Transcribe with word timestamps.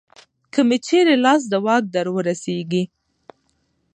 که 0.53 0.59
مې 0.67 0.77
چېرې 0.87 1.15
لاس 1.25 1.41
د 1.51 1.53
واک 1.65 1.83
درورسېږي 1.95 2.83